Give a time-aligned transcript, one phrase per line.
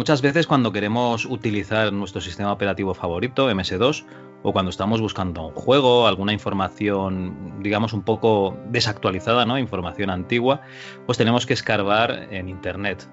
[0.00, 4.06] Muchas veces cuando queremos utilizar nuestro sistema operativo favorito, MS2,
[4.42, 9.58] o cuando estamos buscando un juego, alguna información, digamos, un poco desactualizada, ¿no?
[9.58, 10.62] Información antigua,
[11.04, 13.10] pues tenemos que escarbar en Internet.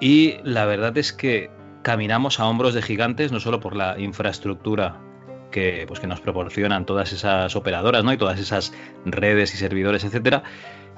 [0.00, 1.50] Y la verdad es que
[1.82, 4.96] caminamos a hombros de gigantes, no solo por la infraestructura
[5.50, 8.14] que, pues, que nos proporcionan todas esas operadoras, ¿no?
[8.14, 8.72] Y todas esas
[9.04, 10.42] redes y servidores, etcétera,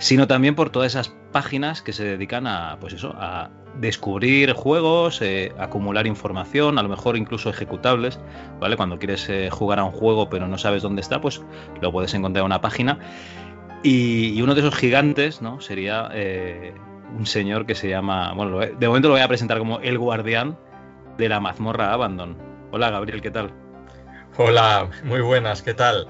[0.01, 5.20] sino también por todas esas páginas que se dedican a, pues eso, a descubrir juegos,
[5.20, 8.19] eh, acumular información, a lo mejor incluso ejecutables,
[8.59, 8.77] ¿vale?
[8.77, 11.42] Cuando quieres eh, jugar a un juego pero no sabes dónde está, pues
[11.81, 12.98] lo puedes encontrar en una página.
[13.83, 15.61] Y, uno de esos gigantes, ¿no?
[15.61, 16.75] Sería eh,
[17.17, 20.59] un señor que se llama, bueno, de momento lo voy a presentar como el guardián
[21.19, 22.37] de la mazmorra Abandon.
[22.73, 23.53] Hola Gabriel, ¿qué tal?
[24.39, 26.09] Hola, muy buenas, ¿qué tal?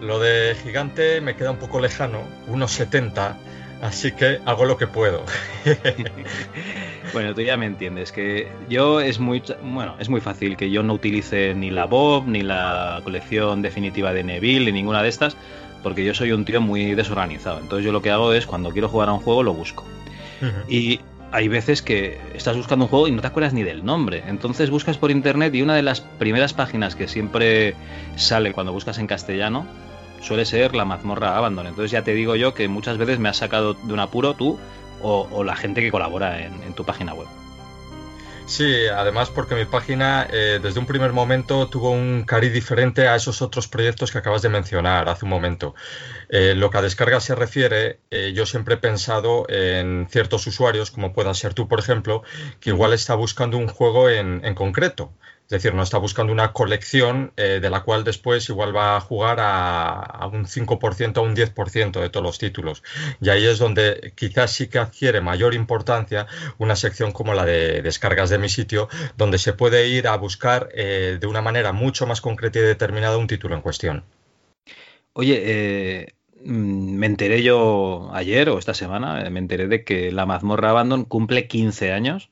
[0.00, 3.36] Lo de gigante me queda un poco lejano, unos 70,
[3.82, 5.24] así que hago lo que puedo.
[7.12, 10.82] bueno, tú ya me entiendes, que yo es muy, bueno, es muy fácil que yo
[10.84, 15.36] no utilice ni la Bob, ni la colección definitiva de Neville, ni ninguna de estas,
[15.82, 17.58] porque yo soy un tío muy desorganizado.
[17.58, 19.84] Entonces yo lo que hago es, cuando quiero jugar a un juego, lo busco.
[20.68, 21.00] Y
[21.32, 24.22] hay veces que estás buscando un juego y no te acuerdas ni del nombre.
[24.28, 27.74] Entonces buscas por internet y una de las primeras páginas que siempre
[28.14, 29.66] sale cuando buscas en castellano
[30.20, 31.66] suele ser la mazmorra Abandon.
[31.66, 34.58] Entonces ya te digo yo que muchas veces me has sacado de un apuro tú
[35.00, 37.28] o, la gente que colabora en, tu página web.
[38.46, 43.14] Sí, además porque mi página eh, desde un primer momento tuvo un cariz diferente a
[43.14, 45.74] esos otros proyectos que acabas de mencionar hace un momento.
[46.30, 50.90] Eh, lo que a descarga se refiere, eh, yo siempre he pensado en ciertos usuarios,
[50.90, 52.22] como pueda ser tú, por ejemplo,
[52.58, 55.12] que igual está buscando un juego en, en concreto.
[55.48, 59.00] Es decir, no está buscando una colección eh, de la cual después igual va a
[59.00, 62.82] jugar a, un 5% o un 10% de todos los títulos.
[63.22, 66.26] Y ahí es donde quizás sí que adquiere mayor importancia
[66.58, 70.68] una sección como la de descargas de mi sitio, donde se puede ir a buscar
[70.74, 74.04] eh, de una manera mucho más concreta y determinada un título en cuestión.
[75.14, 80.26] Oye, eh, mm, me enteré yo ayer o esta semana, me enteré de que la
[80.26, 82.28] mazmorra Abandon cumple 15 años.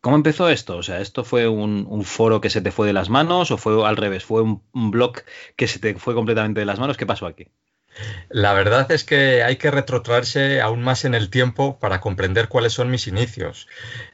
[0.00, 0.76] ¿Cómo empezó esto?
[0.78, 3.86] O sea, ¿esto fue un, foro que se te fue de las manos o fue
[3.86, 4.24] al revés?
[4.24, 5.18] ¿Fue un, blog
[5.56, 6.96] que se te fue completamente de las manos?
[6.96, 7.48] ¿Qué pasó aquí?
[8.28, 12.72] La verdad es que hay que retrotraerse aún más en el tiempo para comprender cuáles
[12.72, 13.66] son mis inicios.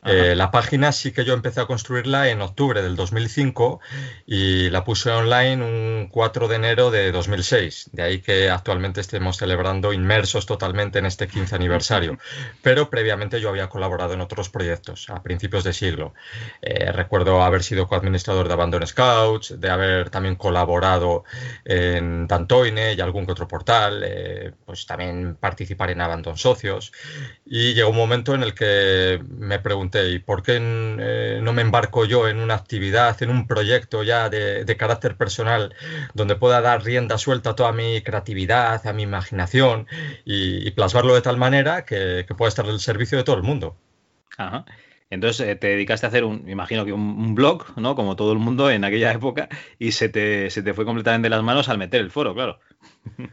[0.04, 3.80] Eh, la página sí que yo empecé a construirla en octubre del 2005
[4.26, 7.90] y la puse online un 4 de enero de 2006.
[7.92, 12.18] De ahí que actualmente estemos celebrando inmersos totalmente en este 15 aniversario.
[12.62, 16.14] Pero previamente yo había colaborado en otros proyectos a principios de siglo.
[16.62, 21.24] Eh, recuerdo haber sido coadministrador de Abandon Scouts, de haber también colaborado
[21.66, 23.65] en Dantoine y algún que otro portal
[24.04, 26.92] eh, pues también participar en Abandon Socios.
[27.44, 31.62] Y llegó un momento en el que me pregunté, ¿y por qué eh, no me
[31.62, 35.74] embarco yo en una actividad, en un proyecto ya de, carácter personal,
[36.14, 39.86] donde pueda dar rienda suelta a toda mi creatividad, a mi imaginación
[40.24, 43.76] y, plasmarlo de tal manera que, pueda estar al servicio de todo el mundo?
[45.08, 47.94] Entonces eh, te dedicaste a hacer un, me imagino que un, blog, ¿no?
[47.94, 51.30] Como todo el mundo en aquella época, y se te, se te fue completamente de
[51.30, 52.58] las manos al meter el foro, claro.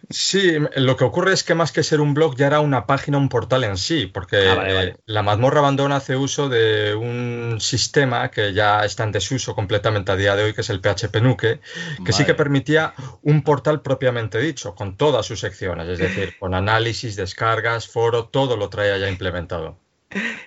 [0.09, 3.17] Sí, lo que ocurre es que más que ser un blog ya era una página,
[3.17, 8.53] un portal en sí, porque ah, la mazmorra abandona hace uso de un sistema que
[8.53, 11.59] ya está en desuso completamente a día de hoy, que es el PHP Nuke,
[12.05, 12.93] que sí que permitía
[13.23, 18.57] un portal propiamente dicho, con todas sus secciones, es decir, con análisis, descargas, foro, todo
[18.57, 19.82] lo traía ya implementado.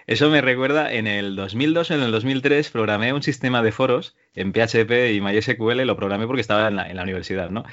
[0.06, 4.16] Eso me recuerda, en el 2002 o en el 2003 programé un sistema de foros
[4.34, 7.64] en PHP y MySQL, lo programé porque estaba en la, universidad, ¿no?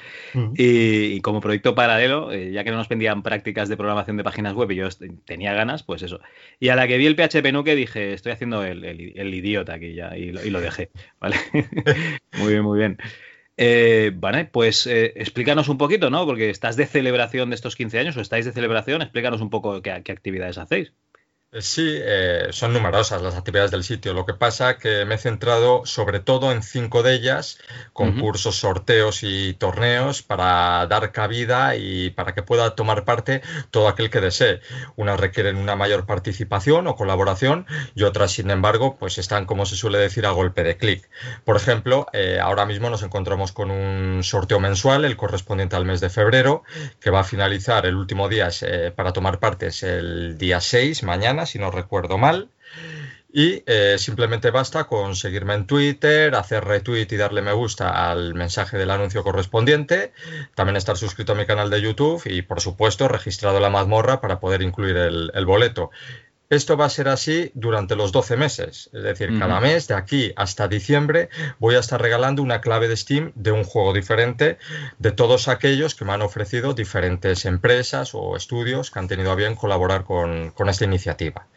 [0.56, 4.54] y, como proyecto paralelo, eh, ya que no nos pendían prácticas de programación de páginas
[4.54, 4.88] web y yo
[5.26, 6.22] tenía ganas, pues eso.
[6.60, 10.18] Y a la que vi el PHP Nuke dije, estoy haciendo el, idiota aquí ya,
[10.18, 10.90] y lo, dejé,
[11.20, 11.36] ¿vale?
[12.40, 12.98] muy bien, muy bien.
[13.58, 16.26] Eh, vale, pues eh, explícanos un poquito, ¿no?
[16.26, 19.82] Porque estás de celebración de estos 15 años o estáis de celebración, explícanos un poco
[19.82, 20.94] qué actividades hacéis.
[21.54, 24.14] Eh, sí, eh, son numerosas las actividades del sitio.
[24.14, 27.60] Lo que pasa que me he centrado sobre todo en cinco de ellas,
[27.94, 34.10] concursos, sorteos y torneos para dar cabida y para que pueda tomar parte todo aquel
[34.10, 34.62] que desee.
[34.96, 39.76] Unas requieren una mayor participación o colaboración y otras, sin embargo, pues están, como se
[39.76, 41.08] suele decir, a golpe de clic.
[41.46, 46.02] Por ejemplo, eh, ahora mismo nos encontramos con un sorteo mensual, el correspondiente al mes
[46.02, 46.64] de febrero,
[47.00, 48.50] que va a finalizar el último día
[48.96, 52.50] para tomar parte es el día 6, mañana si no recuerdo mal.
[53.36, 58.36] Y eh, simplemente basta con seguirme en Twitter, hacer retweet y darle me gusta al
[58.36, 60.14] mensaje del anuncio correspondiente,
[60.54, 64.40] también estar suscrito a mi canal de YouTube y, por supuesto, registrado la mazmorra para
[64.40, 65.90] poder incluir el boleto.
[66.54, 70.34] Esto va a ser así durante los 12 meses, es decir, cada mes de aquí
[70.36, 74.60] hasta diciembre voy a estar regalando una clave de Steam de un juego diferente
[75.00, 79.36] de todos aquellos que me han ofrecido diferentes empresas o estudios que han tenido a
[79.36, 81.48] bien colaborar con, con esta iniciativa.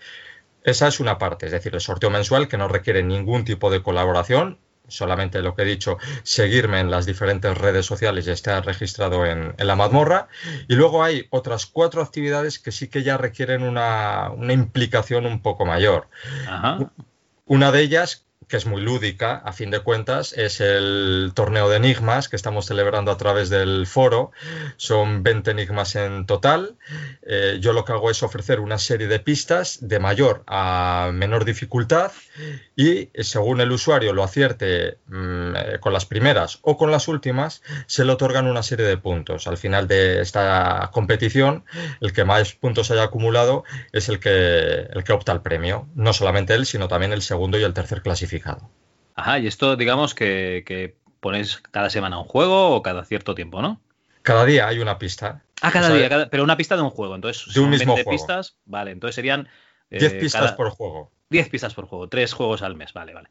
[0.64, 3.82] Esa es una parte, es decir, el sorteo mensual que no requiere ningún tipo de
[3.82, 4.58] colaboración,
[4.88, 9.54] solamente lo que he dicho, seguirme en las diferentes redes sociales y estar registrado en,
[9.58, 10.28] la mazmorra.
[10.68, 15.64] Y luego hay otras cuatro actividades que sí que ya requieren una, implicación un poco
[15.66, 16.08] mayor.
[17.46, 21.76] Una de ellas, que es muy lúdica, a fin de cuentas, es el torneo de
[21.76, 24.30] enigmas que estamos celebrando a través del foro.
[24.76, 26.76] Son 20 enigmas en total.
[27.22, 31.44] Eh, yo lo que hago es ofrecer una serie de pistas de mayor a menor
[31.44, 32.12] dificultad
[32.76, 37.62] y según el usuario lo acierte mm, eh, con las primeras o con las últimas,
[37.86, 39.48] se le otorgan una serie de puntos.
[39.48, 41.64] Al final de esta competición,
[42.00, 45.88] el que más puntos haya acumulado es el que, el que opta al premio.
[45.96, 48.35] No solamente él, sino también el segundo y el tercer clasificado.
[49.14, 53.62] Ajá, y esto digamos que, que pones cada semana un juego o cada cierto tiempo,
[53.62, 53.80] ¿no?
[54.22, 55.42] Cada día hay una pista.
[55.62, 57.14] Ah, cada día, pero una pista de un juego.
[57.14, 59.48] Entonces, de un mismo 20 pistas, vale, entonces serían...
[59.90, 61.12] 10 eh, pistas por juego.
[61.30, 63.30] 10 pistas por juego, 3 juegos al mes, vale, vale.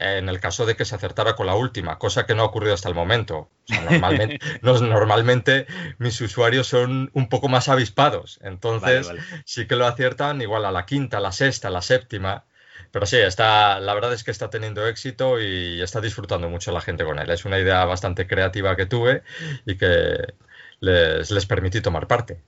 [0.00, 2.74] En el caso de que se acertara con la última, cosa que no ha ocurrido
[2.74, 3.50] hasta el momento.
[3.68, 5.66] normalmente, normalmente
[5.98, 9.08] mis usuarios son un poco más avispados, entonces
[9.44, 12.44] sí que lo aciertan igual a la quinta, la sexta, la séptima.
[12.90, 16.80] Pero sí, está, la verdad es que está teniendo éxito y está disfrutando mucho la
[16.80, 17.30] gente con él.
[17.30, 19.22] Es una idea bastante creativa que tuve
[19.66, 20.34] y que
[20.80, 22.42] les, les permití tomar parte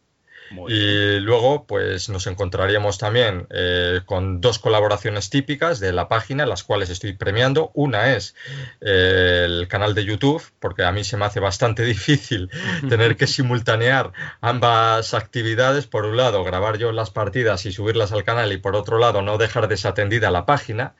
[0.68, 6.64] y luego, pues nos encontraríamos también eh, con dos colaboraciones típicas de la página, las
[6.64, 7.70] cuales estoy premiando.
[7.74, 8.34] Una es
[8.80, 12.50] eh, el canal de YouTube, porque a mí se me hace bastante difícil
[12.88, 15.86] tener que simultanear ambas actividades.
[15.86, 19.22] Por un lado, grabar yo las partidas y subirlas al canal, y por otro lado,
[19.22, 20.94] no dejar desatendida la página.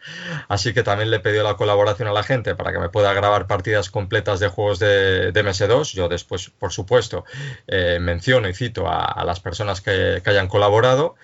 [0.49, 3.13] Así que también le he pedido la colaboración a la gente para que me pueda
[3.15, 5.95] grabar partidas completas de juegos de, MS2.
[5.95, 7.25] Yo después, por supuesto,
[7.67, 11.17] eh, menciono y cito a las personas que, hayan colaborado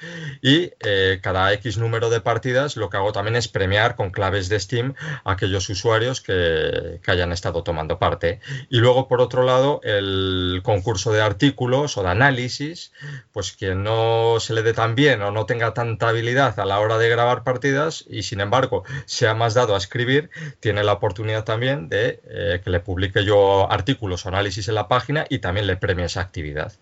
[0.43, 4.49] y eh, cada X número de partidas lo que hago también es premiar con claves
[4.49, 8.41] de Steam a aquellos usuarios que, hayan estado tomando parte.
[8.69, 12.93] Y luego, por otro lado, el concurso de artículos o de análisis,
[13.33, 16.81] pues quien no se le dé tan bien o no tenga tanta habilidad a la
[16.81, 20.31] hora de grabar partidas y sin embargo sea más dado a escribir,
[20.61, 24.89] tiene la oportunidad también de eh, que le publique yo artículos o análisis en la
[24.89, 26.73] página y también le premie esa actividad.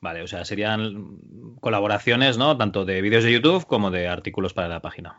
[0.00, 1.18] Vale, o sea, serían
[1.60, 2.56] colaboraciones, ¿no?
[2.56, 5.16] Tanto de vídeos de YouTube como de artículos para la página.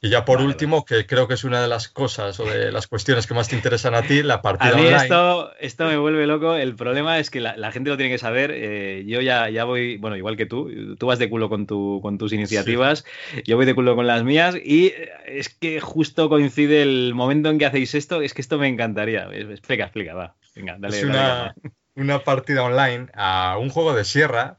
[0.00, 2.86] Y ya por último, que creo que es una de las cosas o de las
[2.86, 6.26] cuestiones que más te interesan a ti, la partida a mí Esto, esto me vuelve
[6.26, 6.54] loco.
[6.54, 8.52] El problema es que la, gente lo tiene que saber.
[8.54, 12.00] Eh, yo ya, ya voy, bueno, igual que tú, tú vas de culo con, tu,
[12.02, 13.04] con tus iniciativas,
[13.44, 14.92] yo voy de culo con las mías y
[15.26, 19.28] es que justo coincide el momento en que hacéis esto, es que esto me encantaría.
[19.32, 20.36] Explica, explica, va.
[20.54, 20.98] Venga, dale.
[20.98, 21.54] Es una,
[21.96, 24.58] una partida online a un juego de sierra,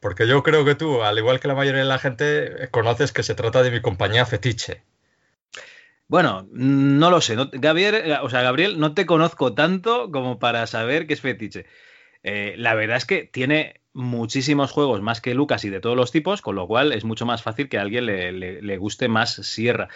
[0.00, 3.22] porque yo creo que tú, al igual que la mayoría de la gente, conoces que
[3.22, 4.82] se trata de mi compañía fetiche.
[6.08, 7.36] Bueno, no lo sé.
[7.52, 11.66] Gabriel, o sea, Gabriel, no te conozco tanto como para saber que es fetiche.
[12.22, 16.10] Eh, la verdad es que tiene muchísimos juegos más que Lucas y de todos los
[16.10, 19.34] tipos, con lo cual es mucho más fácil que a alguien le, le guste más
[19.34, 19.88] Sierra.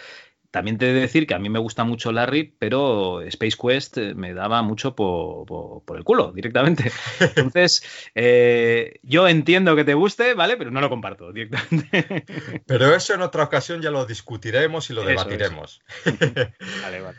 [0.53, 3.97] También te he de decir que a mí me gusta mucho Larry, pero Space Quest
[3.97, 6.91] eh, me daba mucho por, el culo directamente.
[7.19, 7.81] Entonces,
[8.13, 10.55] eh, yo entiendo que te guste, ¿vale?
[10.55, 12.23] Pero no lo comparto directamente.
[12.67, 15.81] Pero eso en otra ocasión ya lo discutiremos y lo debatiremos.
[16.05, 17.17] vale, vale.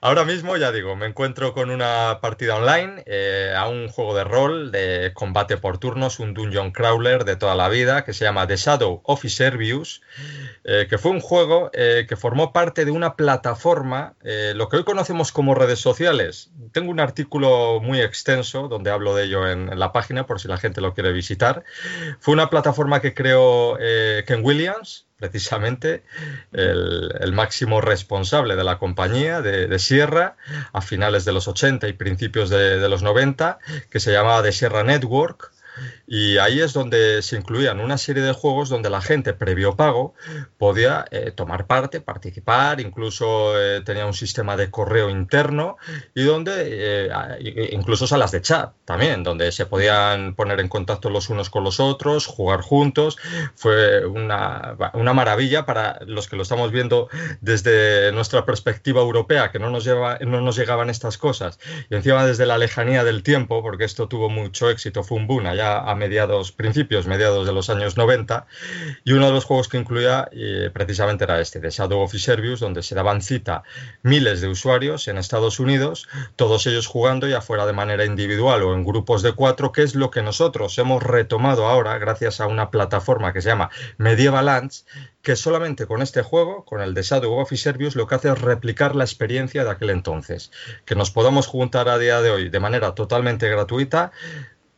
[0.00, 4.24] Ahora mismo, ya digo, me encuentro con una partida online eh, a un juego de
[4.24, 8.46] rol de combate por turnos, un dungeon crawler de toda la vida que se llama
[8.46, 10.02] The Shadow of Servius,
[10.64, 14.14] eh, que fue un juego eh, que formó parte de una plataforma,
[14.54, 16.50] lo que hoy conocemos como redes sociales.
[16.72, 20.58] Tengo un artículo muy extenso donde hablo de ello en, la página por si la
[20.58, 21.64] gente lo quiere visitar.
[22.20, 23.76] Fue una plataforma que creó
[24.26, 26.04] Ken Williams, precisamente
[26.52, 30.36] el, máximo responsable de la compañía de, Sierra
[30.72, 33.58] a finales de los 80 y principios de, de los 90,
[33.90, 35.52] que se llamaba The Sierra Network
[36.06, 40.14] y ahí es donde se incluían una serie de juegos donde la gente, previo pago,
[40.56, 45.76] podía eh, tomar parte, participar, incluso eh, tenía un sistema de correo interno
[46.14, 51.28] y donde, eh, incluso salas de chat también, donde se podían poner en contacto los
[51.28, 53.18] unos con los otros, jugar juntos.
[53.56, 57.08] Fue una, una maravilla para los que lo estamos viendo
[57.40, 61.58] desde nuestra perspectiva europea, que no nos, lleva, no nos llegaban estas cosas.
[61.90, 65.46] Y encima desde la lejanía del tiempo, porque esto tuvo mucho éxito, fue un boom
[65.46, 68.46] allá a mediados, principios, mediados de los años 90,
[69.04, 72.60] y uno de los juegos que incluía eh, precisamente era este, de Shadow of Servius,
[72.60, 73.62] donde se daban cita
[74.02, 78.74] miles de usuarios en Estados Unidos, todos ellos jugando ya fuera de manera individual o
[78.74, 82.70] en grupos de cuatro, que es lo que nosotros hemos retomado ahora gracias a una
[82.70, 84.86] plataforma que se llama Medieval Lands,
[85.22, 88.40] que solamente con este juego, con el de Shadow of Servius, lo que hace es
[88.40, 90.52] replicar la experiencia de aquel entonces.
[90.84, 94.12] Que nos podamos juntar a día de hoy de manera totalmente gratuita,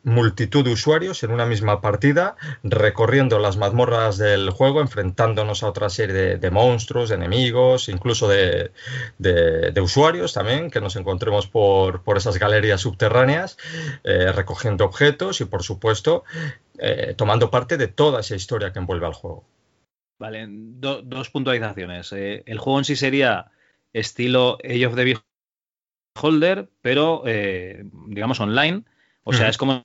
[0.03, 5.89] multitud de usuarios en una misma partida, recorriendo las mazmorras del juego, enfrentándonos a otra
[5.89, 8.71] serie de, monstruos, de enemigos, incluso de,
[9.81, 13.57] usuarios también, que nos encontremos por, esas galerías subterráneas,
[14.03, 16.23] eh, recogiendo objetos y, por supuesto,
[16.77, 19.45] eh, tomando parte de toda esa historia que envuelve al juego.
[20.17, 22.11] Vale, dos puntualizaciones.
[22.13, 23.51] Eh, el juego en sí sería
[23.93, 25.21] estilo Age of the
[26.15, 27.23] Beholder, pero
[28.07, 28.83] digamos online.
[29.23, 29.83] O sea, es como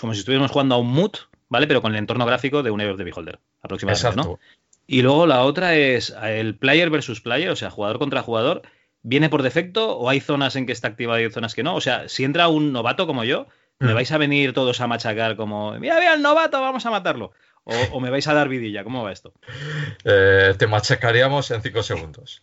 [0.00, 1.12] como si estuviéramos jugando a un mood,
[1.48, 1.66] ¿vale?
[1.66, 4.38] Pero con el entorno gráfico de un of the Beholder, aproximadamente, ¿no?
[4.86, 8.62] Y luego la otra es el player versus player, o sea, jugador contra jugador.
[9.02, 11.74] ¿Viene por defecto o hay zonas en que está activado y hay zonas que no?
[11.74, 13.46] O sea, si entra un novato como yo,
[13.78, 13.94] ¿me mm.
[13.94, 17.32] vais a venir todos a machacar como, mira, mira el novato, vamos a matarlo?
[17.68, 18.84] O, me vais a dar vidilla?
[18.84, 19.32] ¿Cómo va esto?
[20.04, 22.40] Eh, te machacaríamos en cinco segundos.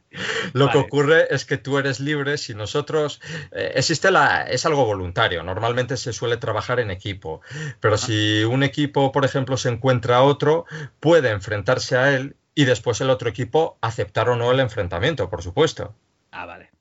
[0.54, 3.20] Lo que ocurre es que tú eres libre si nosotros...
[3.50, 4.44] Eh, existe la...
[4.44, 5.42] Es algo voluntario.
[5.42, 7.42] Normalmente se suele trabajar en equipo.
[7.80, 10.64] Pero si un equipo, por ejemplo, se encuentra a otro,
[11.00, 15.42] puede enfrentarse a él y después el otro equipo aceptar o no el enfrentamiento, por
[15.42, 15.94] supuesto.
[16.30, 16.71] Ah, vale.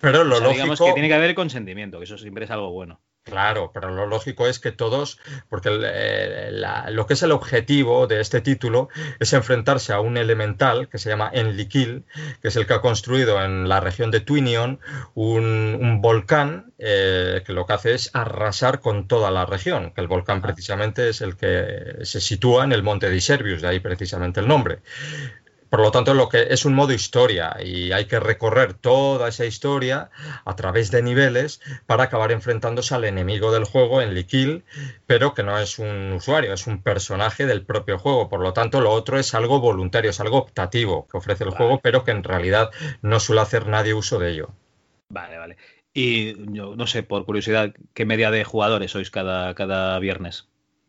[0.00, 0.52] Pero lo lógico...
[0.52, 3.00] Digamos que tiene que haber consentimiento, que eso siempre es algo bueno.
[3.28, 6.50] Claro, pero lo lógico es que todos, porque eh,
[6.88, 8.88] lo que es el objetivo de este título
[9.20, 12.04] es enfrentarse a un elemental que se llama Enlikil,
[12.40, 14.80] que es el que ha construido en la región de Twinion
[15.14, 20.08] un, volcán eh, que lo que hace es arrasar con toda la región, que el
[20.08, 24.40] volcán precisamente es el que se sitúa en el monte de Iservius, de ahí precisamente
[24.40, 24.78] el nombre.
[25.70, 29.44] Por lo tanto, lo que es un modo historia y hay que recorrer toda esa
[29.44, 30.10] historia
[30.44, 34.64] a través de niveles para acabar enfrentándose al enemigo del juego en Liquil,
[35.06, 38.28] pero que no es un usuario, es un personaje del propio juego.
[38.28, 41.80] Por lo tanto, lo otro es algo voluntario, es algo optativo que ofrece el juego,
[41.82, 42.70] pero que en realidad
[43.02, 44.50] no suele hacer nadie uso de ello.
[45.10, 45.56] Vale, vale.
[45.92, 50.48] Y yo no sé, por curiosidad, ¿qué media de jugadores sois cada, cada viernes?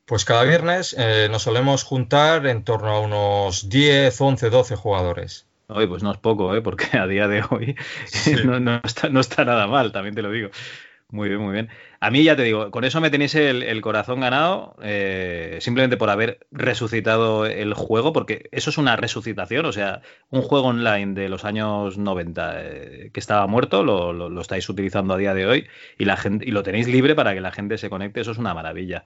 [0.09, 5.47] Pues cada viernes eh, nos solemos juntar en torno a unos 10, 11, 12 jugadores.
[5.67, 6.63] Oye, pues no es poco, ¿eh?
[6.63, 7.75] porque a día de hoy
[8.43, 10.49] no, está, no está nada mal, también te lo digo.
[11.11, 11.69] Muy bien, muy bien.
[12.01, 16.11] A mí ya te digo, con eso me tenéis el, corazón ganado, eh, simplemente por
[16.11, 21.27] haber resucitado el juego, porque eso es una resucitación, o sea, un juego online de
[21.27, 26.05] los años 90 eh, que estaba muerto, lo, estáis utilizando a día de hoy y,
[26.05, 28.53] la gente, y lo tenéis libre para que la gente se conecte, eso es una
[28.53, 29.05] maravilla.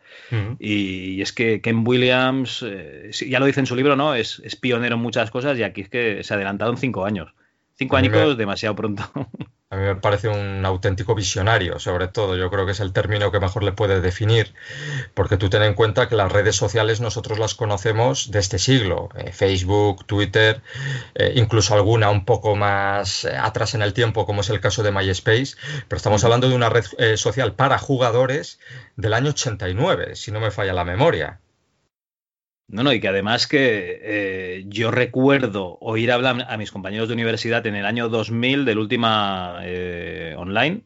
[0.60, 4.14] y, es que Ken Williams, eh, ya lo dice en su libro, ¿no?
[4.14, 7.06] Es, es, pionero en muchas cosas y aquí es que se ha adelantado en cinco
[7.06, 7.34] años.
[7.76, 9.04] Cinco años demasiado pronto.
[9.74, 12.38] A mí me parece un auténtico visionario, sobre todo.
[12.38, 14.54] Yo creo que es el término que mejor le puede definir,
[15.16, 19.10] porque tú ten en cuenta que las redes sociales nosotros las conocemos de este siglo.
[19.18, 20.62] Eh, Facebook, Twitter,
[21.16, 24.84] eh, incluso alguna un poco más eh, atrás en el tiempo, como es el caso
[24.84, 25.56] de MySpace,
[25.88, 28.60] pero estamos hablando de una red social para jugadores
[28.96, 31.40] del año 89, si no me falla la memoria.
[32.68, 37.14] No, no, y que además que eh, yo recuerdo oír hablar a mis compañeros de
[37.14, 40.82] universidad en el año 2000 del última eh, online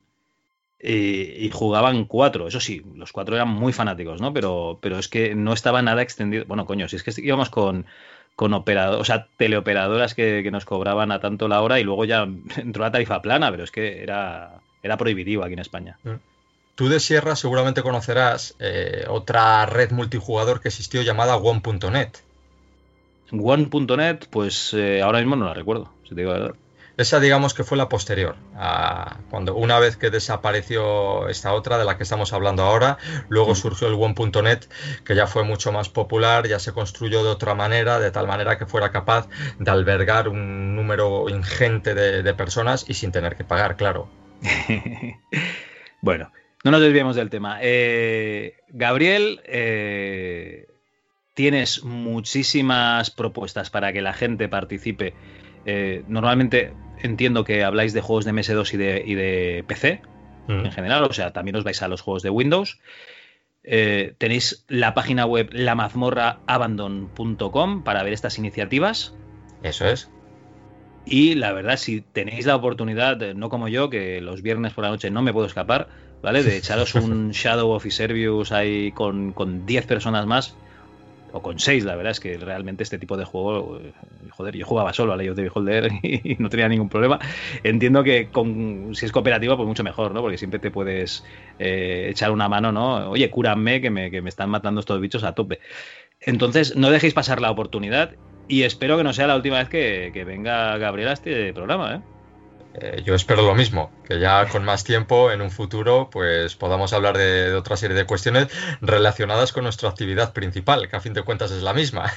[0.79, 2.47] y, jugaban cuatro.
[2.47, 4.33] Eso sí, los cuatro eran muy fanáticos, ¿no?
[4.33, 6.45] Pero, pero es que no estaba nada extendido.
[6.45, 7.85] Bueno, coño, si es que íbamos con,
[8.35, 9.05] con operador,
[9.37, 13.51] teleoperadoras que, nos cobraban a tanto la hora y luego ya entró la tarifa plana,
[13.51, 15.97] pero es que era, era prohibitivo aquí en España.
[16.03, 16.15] Mm.
[16.77, 22.09] Tú de Sierra seguramente conocerás eh, otra red multijugador que existió llamada One.net.
[23.31, 26.55] One.net, pues eh, ahora mismo no la recuerdo, si te digo la verdad.
[26.95, 28.35] Esa digamos que fue la posterior,
[29.31, 33.55] cuando una vez que desapareció esta otra de la que estamos hablando ahora, luego mm.
[33.55, 34.65] surgió el One.net,
[35.03, 38.59] que ya fue mucho más popular, ya se construyó de otra manera, de tal manera
[38.59, 43.77] que fuera capaz de albergar un número ingente de, personas y sin tener que pagar,
[43.77, 44.07] claro.
[46.01, 46.31] bueno,
[46.63, 47.59] no nos desviemos del tema.
[47.61, 50.65] Eh, Gabriel, eh,
[51.33, 55.13] tienes muchísimas propuestas para que la gente participe.
[55.65, 60.01] Eh, normalmente entiendo que habláis de juegos de MS2 y de, y de PC
[60.47, 60.65] mm.
[60.65, 62.79] en general, o sea, también os vais a los juegos de Windows.
[63.63, 69.13] Tenéis la página web lamazmorraabandon.com para ver estas iniciativas.
[69.61, 70.09] Eso es.
[71.09, 74.89] Y la verdad, si tenéis la oportunidad, no como yo, que los viernes por la
[74.89, 75.87] noche no me puedo escapar,
[76.21, 76.43] ¿vale?
[76.43, 80.55] De echaros un Shadow of Iservius ahí con 10 personas más,
[81.31, 83.91] o con 6, la verdad es que realmente este tipo de juego, eh,
[84.31, 87.19] joder, yo jugaba solo a Legend of the Beholder y no tenía ningún problema.
[87.63, 90.21] Entiendo que con, si es cooperativa, pues mucho mejor, ¿no?
[90.21, 91.23] Porque siempre te puedes
[91.59, 93.09] eh, echar una mano, ¿no?
[93.09, 95.59] Oye, cúrame que me, que me están matando estos bichos a tope.
[96.21, 98.15] Entonces, no dejéis pasar la oportunidad
[98.47, 101.95] y espero que no sea la última vez que, que venga Gabriela a este programa,
[101.95, 102.01] ¿eh?
[102.79, 106.93] Eh, yo espero lo mismo, que ya con más tiempo en un futuro pues podamos
[106.93, 108.49] hablar de, otra serie de cuestiones
[108.81, 112.13] relacionadas con nuestra actividad principal, que a fin de cuentas es la misma.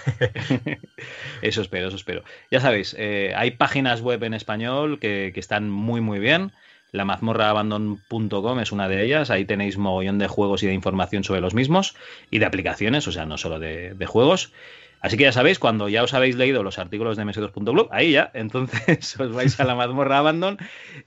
[1.43, 2.25] eso espero, eso espero.
[2.51, 6.53] Ya sabéis, eh, hay páginas web en español que, están muy muy bien.
[6.93, 9.31] La mazmorraabandon.com es una de ellas.
[9.31, 11.95] Ahí tenéis mogollón de juegos y de información sobre los mismos
[12.31, 14.53] y de aplicaciones, o sea, no solo de, de juegos.
[15.00, 18.30] Así que ya sabéis, cuando ya os habéis leído los artículos de ms2.blog, ahí ya,
[18.35, 20.59] entonces os vais a la mazmorra Abandon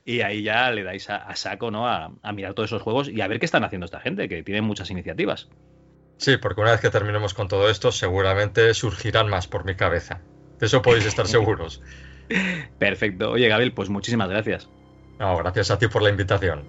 [0.03, 1.87] y ahí ya le dais a, saco, ¿no?
[1.87, 4.61] A, mirar todos esos juegos y a ver qué están haciendo esta gente, que tiene
[4.61, 5.49] muchas iniciativas.
[6.17, 10.21] Sí, porque una vez que terminemos con todo esto, seguramente surgirán más por mi cabeza.
[10.59, 11.81] De eso podéis estar seguros.
[12.79, 13.31] Perfecto.
[13.31, 14.69] Oye, Gabriel, pues muchísimas gracias.
[15.19, 16.63] No, gracias a ti por la invitación.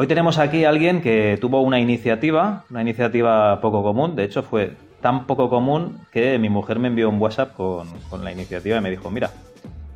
[0.00, 4.44] Hoy tenemos aquí a alguien que tuvo una iniciativa, una iniciativa poco común, de hecho
[4.44, 7.88] fue tan poco común que mi mujer me envió un WhatsApp con,
[8.22, 9.32] la iniciativa y me dijo, mira,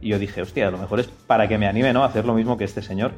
[0.00, 2.02] y yo dije, hostia, a lo mejor es para que me anime ¿no?
[2.02, 3.12] a hacer lo mismo que este señor.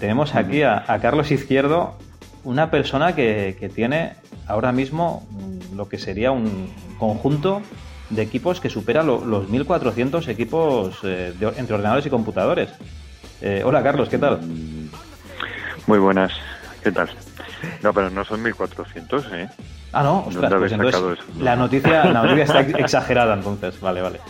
[0.00, 1.94] Tenemos aquí a, Carlos Izquierdo,
[2.42, 4.14] una persona que, tiene
[4.48, 5.24] ahora mismo
[5.76, 7.62] lo que sería un conjunto
[8.10, 12.70] de equipos que supera los 1.400 equipos eh, entre ordenadores y computadores.
[13.40, 14.40] Eh, hola Carlos, ¿qué tal?
[15.88, 16.30] Muy buenas,
[16.84, 17.08] ¿qué tal?
[17.82, 19.48] No, pero no son 1400, ¿eh?
[19.90, 24.20] Ah, no, ostras, pues entonces la noticia, la noticia está exagerada entonces, vale, vale.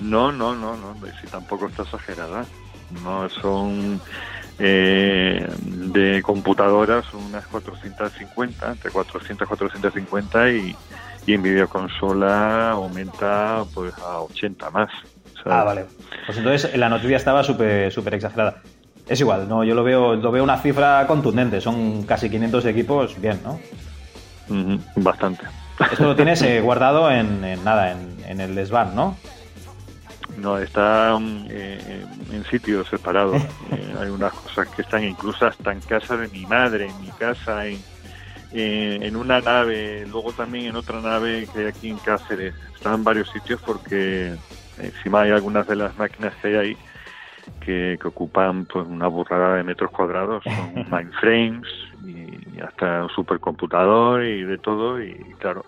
[0.00, 2.44] No, no, no, no, si tampoco está exagerada.
[3.02, 4.00] No, son
[4.60, 10.76] eh, de computadoras unas 450, entre 400 y 450 y,
[11.26, 14.90] y en videoconsola aumenta pues a 80 más.
[15.44, 15.86] Ah, vale.
[16.26, 18.62] Pues entonces la noticia estaba súper súper exagerada.
[19.08, 23.20] Es igual, no, yo lo veo, lo veo una cifra contundente, son casi 500 equipos,
[23.20, 23.58] bien, ¿no?
[24.96, 25.44] bastante.
[25.78, 29.16] Esto lo tienes eh, guardado en, nada, en, el desván, ¿no?
[30.36, 31.18] No, está
[31.48, 33.42] eh, en sitios separados.
[33.70, 37.08] Eh, hay unas cosas que están incluso hasta en casa de mi madre, en mi
[37.08, 37.78] casa, en,
[38.50, 42.54] en una nave, luego también en otra nave que hay aquí en Cáceres.
[42.74, 44.34] Están en varios sitios porque
[44.78, 46.76] encima hay algunas de las máquinas que hay ahí
[47.60, 51.68] que, ocupan pues una burrada de metros cuadrados, son mainframes
[52.04, 55.64] y hasta un supercomputador y de todo y claro.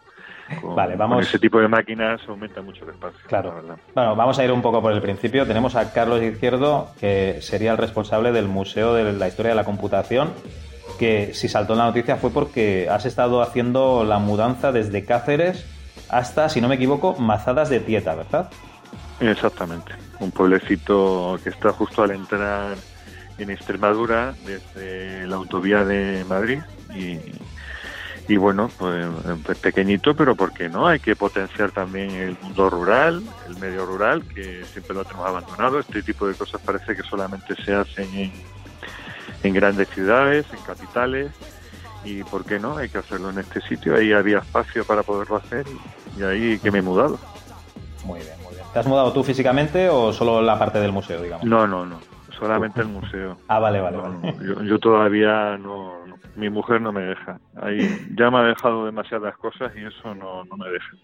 [0.61, 1.29] Con, vamos...
[1.29, 3.21] ese tipo de máquinas aumenta mucho el espacio.
[3.29, 3.63] Claro.
[3.95, 5.47] Bueno, vamos a ir un poco por el principio.
[5.47, 9.65] Tenemos a Carlos Izquierdo, que sería el responsable del Museo de la Historia de la
[9.65, 10.33] Computación,
[10.99, 15.67] que si saltó en la noticia fue porque has estado haciendo la mudanza desde Cáceres
[16.09, 18.51] hasta, si no me equivoco, Mazadas de Tieta, ¿verdad?
[19.21, 22.77] Exactamente, un pueblecito que está justo al entrar
[23.39, 26.61] en Extremadura desde la autovía de Madrid
[28.29, 30.87] y, bueno, pues, pequeñito, pero ¿por qué no?
[30.87, 35.81] Hay que potenciar también el mundo rural, el medio rural, que siempre lo tenemos abandonado.
[35.81, 38.33] Este tipo de cosas parece que solamente se hacen en,
[39.43, 41.33] en grandes ciudades, en capitales,
[42.05, 42.77] y ¿por qué no?
[42.77, 45.67] Hay que hacerlo en este sitio, ahí había espacio para poderlo hacer
[46.17, 47.19] y, ahí que me he mudado.
[48.05, 48.40] Muy bien.
[48.73, 51.45] ¿Te has mudado tú físicamente o solo la parte del museo, digamos?
[51.45, 51.99] No, no, no,
[52.39, 53.37] solamente el museo.
[53.49, 53.99] Ah, vale, vale.
[54.65, 56.05] yo, todavía no,
[56.37, 57.41] mi mujer no me deja.
[57.61, 57.81] Ahí
[58.17, 60.97] ya me ha dejado demasiadas cosas y eso no, no me deja.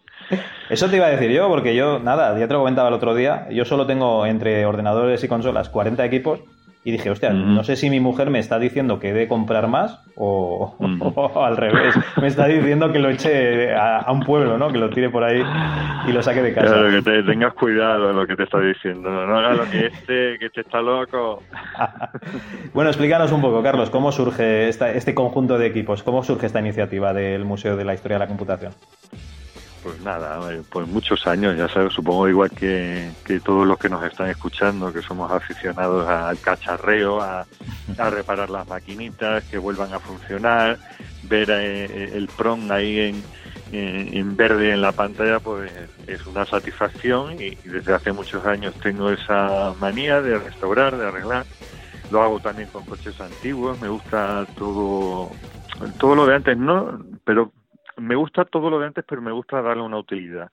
[0.71, 3.15] Eso te iba a decir yo, porque yo, nada, ya te lo comentaba el otro
[3.15, 6.41] día, yo solo tengo entre ordenadores y consolas 40 equipos
[6.87, 9.67] y dije, hostia, no sé si mi mujer me está diciendo que he de comprar
[9.67, 10.77] más o,
[11.35, 11.97] al revés.
[12.21, 14.71] Me está diciendo que lo eche a, un pueblo, ¿no?
[14.71, 15.43] Que lo tire por ahí
[16.07, 16.75] y lo saque de casa.
[16.75, 19.11] Claro, que te, tengas cuidado en lo que te está diciendo.
[19.11, 21.43] No hagas lo que este, que este está loco.
[22.73, 26.05] bueno, explícanos un poco, Carlos, ¿cómo surge este conjunto de equipos?
[26.05, 28.75] ¿Cómo surge esta iniciativa del Museo de la Historia de la Computación?
[29.87, 33.09] Pues nada, pues muchos años, ya sabes, supongo igual que,
[33.45, 37.47] todos los que nos están escuchando, que somos aficionados al cacharreo, a,
[38.11, 40.77] reparar las maquinitas, que vuelvan a funcionar,
[41.23, 43.15] ver eh, el PROM ahí
[43.71, 45.71] en, verde en la pantalla, pues
[46.09, 51.47] es una satisfacción y, desde hace muchos años tengo esa manía de restaurar, de arreglar.
[52.11, 55.31] Lo hago también con coches antiguos, me gusta todo,
[56.01, 57.53] todo lo de antes, no, pero
[57.97, 60.51] me gusta todo lo de antes, pero me gusta darle una utilidad.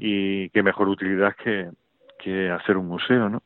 [0.00, 1.68] Y qué mejor utilidad que,
[2.18, 3.42] que hacer un museo, ¿no?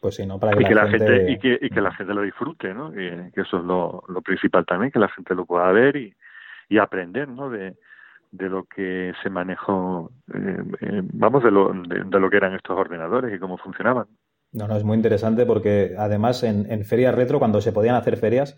[0.00, 0.38] Pues sí, ¿no?
[0.38, 1.30] Para que, la, gente...
[1.30, 2.90] y, que, y que la gente lo disfrute, ¿no?
[2.90, 6.14] Que, eso es lo, lo, principal también, que la gente lo pueda ver y,
[6.68, 7.50] y aprender, ¿no?
[7.50, 7.74] De,
[8.32, 12.76] de lo que se manejó, eh, eh, vamos, de lo, de, lo que eran estos
[12.76, 14.06] ordenadores y cómo funcionaban.
[14.52, 18.16] No, no, es muy interesante porque además en, en ferias retro, cuando se podían hacer
[18.16, 18.56] ferias,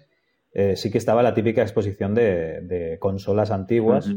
[0.54, 4.14] eh, sí que estaba la típica exposición de, consolas antiguas,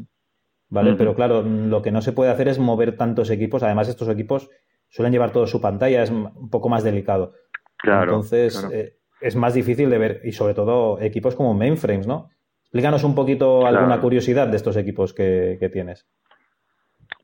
[0.69, 0.93] ¿vale?
[0.93, 3.63] Pero claro, lo que no se puede hacer es mover tantos equipos.
[3.63, 4.49] Además, estos equipos
[4.87, 7.33] suelen llevar todo su pantalla, es un poco más delicado.
[7.77, 8.03] Claro.
[8.03, 12.29] Entonces, eh, es más difícil de ver, y sobre todo equipos como mainframes, ¿no?
[12.61, 16.07] Explícanos un poquito alguna curiosidad de estos equipos que, tienes.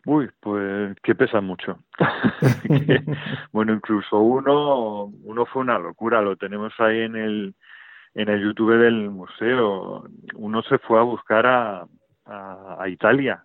[0.06, 1.78] Uy, pues que pesan mucho.
[3.52, 7.56] bueno, incluso uno, uno fue una locura, lo tenemos ahí en el,
[8.16, 10.06] en el YouTube del museo.
[10.36, 11.86] Uno se fue a buscar a,
[12.26, 13.44] a, Italia.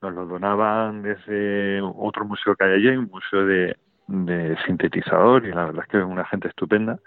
[0.00, 3.76] Nos lo donaban desde otro museo que hay allí, un museo de,
[4.08, 6.98] de sintetizador, y la verdad es que es una gente estupenda.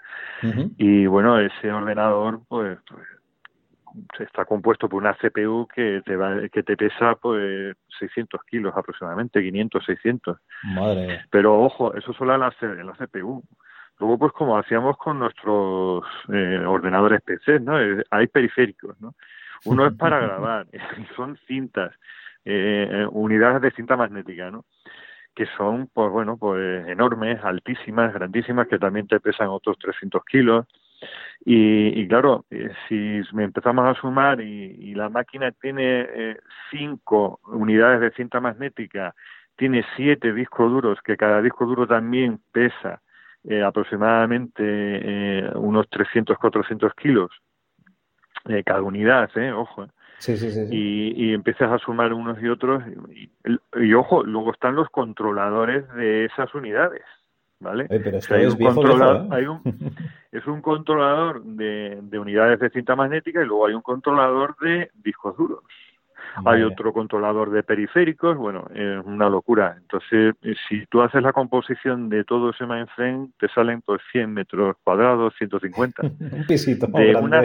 [0.78, 3.06] Y bueno, ese ordenador, pues, pues
[4.18, 9.42] está compuesto por una CPU que te va, que te pesa pues 600 kilos aproximadamente,
[9.42, 10.38] 500, 600.
[10.64, 11.24] Madre.
[11.30, 13.42] Pero ojo, eso solo en la, la CPU.
[13.98, 17.80] Luego, pues como hacíamos con nuestros eh, ordenadores PC, ¿no?
[17.80, 19.14] Eh, hay periféricos, ¿no?
[19.64, 20.78] Uno es para grabar, y
[21.16, 21.92] son cintas,
[22.44, 24.64] eh, unidades de cinta magnética, ¿no?
[25.34, 30.66] Que son, pues bueno, pues enormes, altísimas, grandísimas, que también te pesan otros 300 kilos.
[31.44, 32.46] Y, y claro,
[32.88, 36.38] si me empezamos a sumar y, la máquina tiene
[36.70, 39.14] cinco unidades de cinta magnética,
[39.56, 43.02] tiene siete discos duros, que cada disco duro también pesa
[43.48, 47.30] eh, aproximadamente eh, unos 300, 400 kilos
[48.48, 49.52] eh, cada unidad, ¿eh?
[49.52, 49.86] ojo.
[50.18, 52.82] Sí, sí, sí, Y, y, empiezas a sumar unos y otros.
[53.76, 57.02] Y, ojo, luego están los controladores de esas unidades.
[57.58, 57.86] ¿Vale?
[57.88, 59.62] pero hay un controlador, hay un,
[60.30, 64.90] es un controlador de, de unidades de cinta magnética y luego hay un controlador de
[65.02, 65.60] discos duros.
[66.44, 69.76] Hay otro controlador de periféricos, bueno, es una locura.
[69.78, 74.32] Entonces, eh, si tú haces la composición de todo ese mainframe, te salen pues 100
[74.32, 76.02] metros cuadrados, 150.
[76.02, 77.42] Un pisito de una,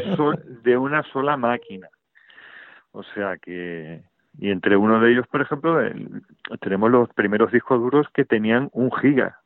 [0.64, 1.88] de una sola máquina.
[2.92, 4.04] O sea que...
[4.40, 5.78] Y entre uno de ellos, por ejemplo,
[6.62, 9.40] tenemos los primeros discos duros que tenían un giga.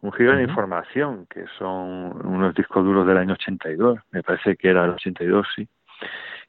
[0.00, 3.98] Un giga de información, que son unos discos duros del año 82.
[4.12, 5.68] Me parece que era el 82, sí.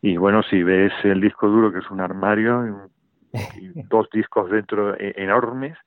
[0.02, 2.90] Y bueno, si ves el disco duro, que es un armario,
[3.34, 3.34] y
[3.90, 5.78] dos discos dentro e, enormes,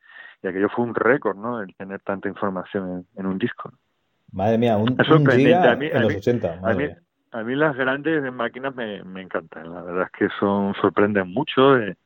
[0.42, 1.60] y aquello fue un récord, ¿no?
[1.60, 3.72] El tener tanta información en, un disco.
[4.32, 6.60] Madre mía, un, un giga a mí, en los 80.
[7.32, 11.76] A mí, las grandes máquinas me, me encantan, la verdad es que son sorprenden mucho,
[11.76, 11.96] eh,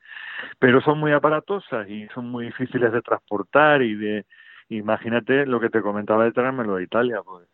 [0.58, 4.24] pero son muy aparatosas y son muy difíciles de transportar y de,
[4.70, 7.46] imagínate lo que te comentaba de traérmelo a Italia, pues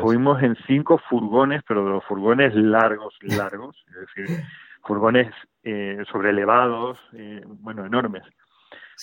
[0.00, 4.44] fuimos en cinco furgones, pero de los furgones largos, largos, es decir,
[4.82, 8.22] furgones eh, elevados eh, bueno, enormes.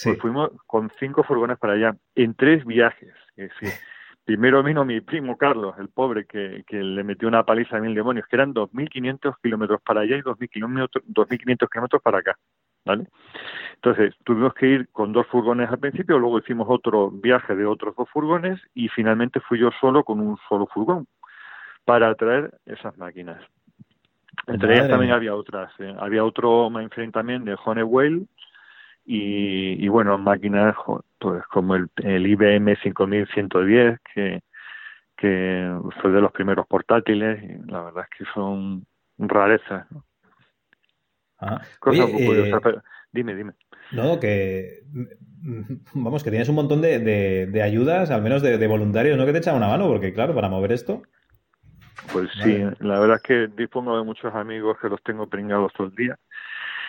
[0.04, 3.14] Pues fuimos con cinco furgones para allá, en tres viajes.
[3.36, 3.70] Es decir,
[4.26, 7.96] primero vino mi primo Carlos, el pobre, que, que le metió una paliza de mil
[7.96, 12.38] demonios, que eran 2.500 kilómetros para allá y 2.500 kilómetros para acá.
[12.86, 13.08] ¿Vale?
[13.76, 17.96] Entonces, tuvimos que ir con dos furgones al principio, luego hicimos otro viaje de otros
[17.96, 21.08] dos furgones y finalmente fui yo solo con un solo furgón.
[21.84, 23.42] para traer esas máquinas.
[24.48, 25.72] Entre ellas también había otras.
[25.80, 25.96] ¿eh?
[26.00, 28.28] Había otro mainframe también de Honeywell
[29.06, 30.76] y, y bueno, máquinas
[31.20, 34.42] pues como el, el IBM 5110 que,
[35.18, 38.86] que fue de los primeros portátiles y la verdad es que son
[39.18, 39.88] rarezas.
[41.80, 42.80] Cosas muy curiosas, eh,
[43.12, 43.54] dime, dime.
[43.92, 44.84] No, que
[45.94, 49.26] vamos, que tienes un montón de, de, ayudas, al menos de, de, voluntarios, ¿no?
[49.26, 51.02] Que te echan una mano, porque claro, para mover esto.
[52.14, 55.88] Pues sí, la verdad es que dispongo de muchos amigos que los tengo pringados todo
[55.88, 56.18] el día.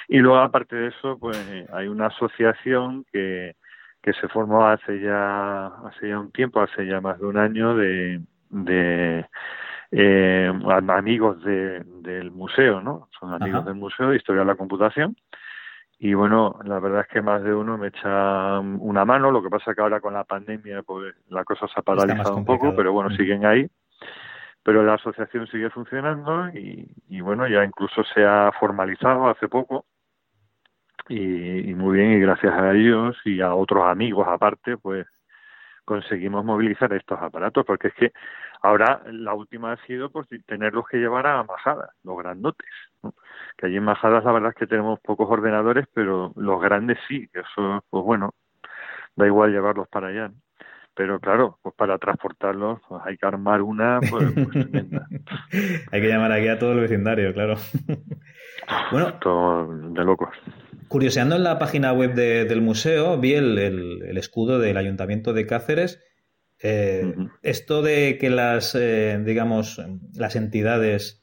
[0.08, 1.38] Y luego, aparte de eso, pues
[1.72, 3.56] hay una asociación que,
[4.02, 7.76] que se formó hace ya, hace ya un tiempo, hace ya más de un año,
[7.76, 9.24] de, de
[9.92, 10.52] eh,
[10.88, 13.08] amigos de, del museo, ¿no?
[13.18, 15.16] Son amigos del museo de Historia de la Computación.
[15.98, 19.30] Y bueno, la verdad es que más de uno me echa una mano.
[19.30, 22.34] Lo que pasa es que ahora con la pandemia, pues la cosa se ha paralizado
[22.34, 23.16] un poco, pero bueno, mm.
[23.16, 23.68] siguen ahí
[24.62, 29.86] pero la asociación sigue funcionando y, y, bueno, ya incluso se ha formalizado hace poco
[31.08, 35.06] y, y, muy bien y gracias a ellos y a otros amigos aparte, pues
[35.84, 38.12] conseguimos movilizar estos aparatos porque es que
[38.62, 42.70] ahora la última ha sido pues tenerlos que llevar a Majadas, los grandotes,
[43.56, 47.28] que allí en Majadas la verdad es que tenemos pocos ordenadores, pero los grandes sí,
[47.32, 48.34] que eso pues bueno,
[49.16, 50.28] da igual llevarlos para allá.
[50.28, 50.34] ¿no?
[50.94, 55.06] pero claro, pues para transportarlos pues hay que armar una pues, pues tremenda.
[55.90, 57.56] hay que llamar aquí a todo el vecindario, claro.
[58.92, 60.30] bueno, todo de locos.
[60.88, 66.04] Curioseando en la página web del museo, vi el, el, escudo del Ayuntamiento de Cáceres.
[66.62, 69.80] Eh, Esto de que las, eh, digamos,
[70.14, 71.22] las entidades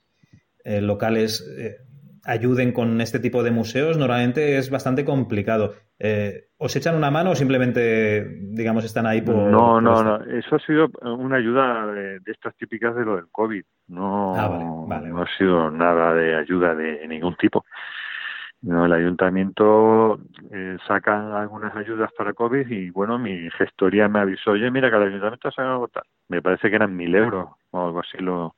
[0.66, 1.78] eh, locales eh,
[2.26, 5.74] ayuden con este tipo de museos normalmente es bastante complicado.
[5.98, 9.36] Eh, ¿Os echan una mano o simplemente, digamos, están ahí por.?
[9.36, 10.24] No, no, no.
[10.26, 13.64] Eso ha sido una ayuda de, estas típicas de lo del COVID.
[13.88, 17.66] No, ah, vale, no ha sido nada de ayuda de ningún tipo.
[18.62, 20.20] No, el ayuntamiento
[20.52, 24.98] eh, sacan algunas ayudas para COVID y bueno, mi gestoría me avisó, oye, mira que
[24.98, 26.04] el ayuntamiento ha sacado tal.
[26.28, 28.56] Me parece que eran mil euros o algo así lo,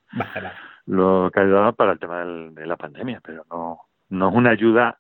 [0.88, 4.98] lo que ayudaba para el tema de la pandemia, pero no, no es una ayuda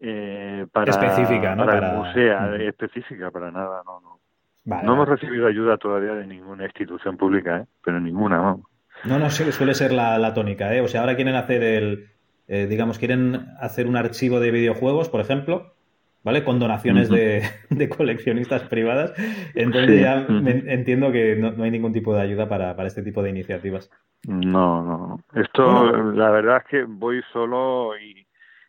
[0.00, 1.64] eh, para, específica, ¿no?
[1.64, 4.82] para, el museo, específica, para nada, no, no.
[4.82, 7.66] no hemos recibido ayuda todavía de ninguna institución pública, ¿eh?
[7.82, 8.62] pero ninguna, no.
[9.04, 10.80] No, no, suele ser la, la tónica, ¿eh?
[10.80, 12.15] O sea, ahora quieren hacer el,
[12.48, 15.74] eh, digamos, quieren hacer un archivo de videojuegos, por ejemplo,
[16.22, 16.44] ¿vale?
[16.44, 19.12] Con donaciones de, de, coleccionistas privadas.
[19.54, 23.30] Entonces ya entiendo que no, hay ningún tipo de ayuda para, para este tipo de
[23.30, 23.90] iniciativas.
[24.26, 25.20] No, no.
[25.34, 28.26] Esto, la verdad es que voy solo y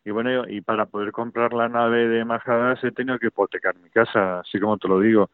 [0.08, 3.90] y bueno, y para poder comprar la nave de Majadas he tenido que hipotecar mi
[3.90, 5.30] casa, así como te lo digo.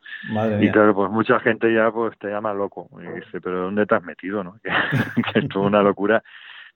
[0.60, 3.94] y claro, pues mucha gente ya pues te llama loco y dice, pero ¿dónde te
[3.94, 4.44] has metido?
[4.44, 4.72] no que,
[5.40, 6.24] es una locura.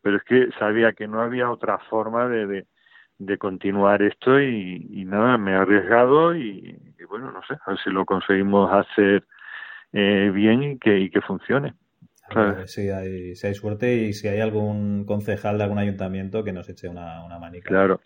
[0.02, 2.66] Pero es que sabía que no había otra forma de,
[3.18, 6.78] de, continuar esto y, nada, me he arriesgado y,
[7.10, 9.26] bueno, no sé, a ver si lo conseguimos hacer
[9.94, 11.74] eh, bien y que, y que funcione
[12.66, 16.70] si, hay, si hay suerte y si hay algún concejal de algún ayuntamiento que nos
[16.70, 17.70] eche una, una manica.
[17.70, 18.00] Claro.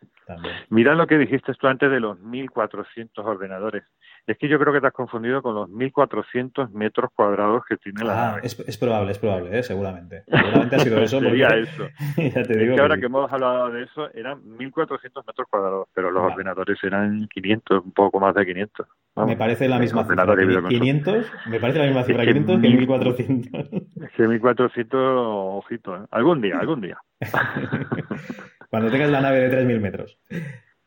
[0.69, 3.83] Mira lo que dijiste tú antes de los 1.400 ordenadores.
[4.27, 8.03] Es que yo creo que te has confundido con los 1.400 metros cuadrados que tiene
[8.03, 9.63] la ah, Es, es, probable, es probable, ¿eh?
[9.63, 10.23] seguramente.
[10.27, 11.19] Seguramente ha sido eso.
[11.19, 11.87] Sería eso.
[12.17, 16.11] ya te digo que ahora que hemos hablado de eso, eran 1.400 metros cuadrados, pero
[16.11, 18.87] los ordenadores eran 500, un poco más de 500.
[19.25, 20.25] me parece la misma cifra.
[20.69, 24.10] 500, me parece la misma cifra 500 que 1.400.
[24.15, 26.05] Que 1.400, ojito, ¿eh?
[26.11, 26.97] algún día, algún día.
[28.69, 30.19] cuando tengas la nave de 3.000 metros.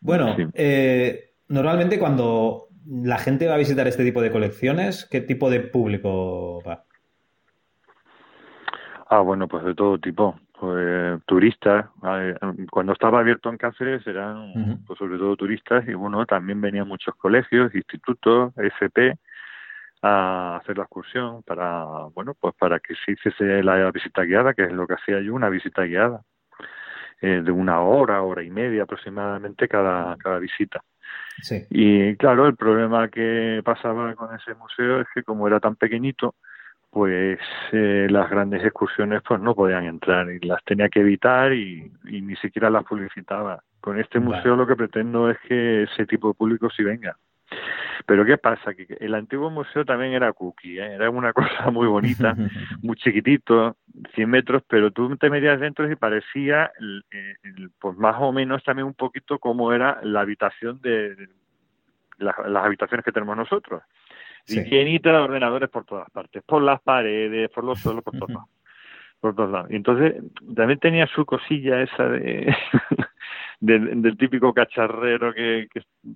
[0.00, 5.48] Bueno, eh, normalmente cuando la gente va a visitar este tipo de colecciones, ¿qué tipo
[5.50, 6.84] de público va?
[9.08, 10.38] Ah, bueno, pues de todo tipo.
[10.58, 11.86] Pues, turistas.
[12.70, 17.14] Cuando estaba abierto en Cáceres eran pues, sobre todo turistas y bueno, también venían muchos
[17.16, 19.18] colegios, institutos, FP
[20.06, 24.64] a hacer la excursión para, bueno, pues para que se hiciese la visita guiada, que
[24.64, 26.22] es lo que hacía yo, una visita guiada
[27.22, 30.84] eh, de una hora, hora y media aproximadamente cada, cada visita.
[31.70, 36.34] Y claro, el problema que pasaba con ese museo es que como era tan pequeñito,
[36.90, 37.38] pues
[37.72, 42.36] eh, las grandes excursiones pues no podían entrar y las tenía que evitar y, ni
[42.36, 43.62] siquiera las publicitaba.
[43.80, 47.16] Con este museo lo que pretendo es que ese tipo de público sí venga.
[48.06, 48.74] Pero ¿qué pasa?
[48.74, 50.94] Que el antiguo museo también era cookie, ¿eh?
[50.94, 52.34] era una cosa muy bonita,
[52.82, 53.76] muy chiquitito,
[54.14, 56.70] 100 metros, pero tú te metías dentro y parecía,
[57.78, 61.28] pues más o menos también un poquito como era la habitación de,
[62.18, 63.82] las habitaciones que tenemos nosotros.
[64.44, 64.60] Sí.
[64.60, 68.28] Y llenita de ordenadores por todas partes, por las paredes, por los suelos, por todo.
[69.20, 69.70] por todos lados.
[69.70, 70.16] Y entonces
[70.54, 72.54] también tenía su cosilla esa de,
[73.60, 75.68] del típico cacharrero que,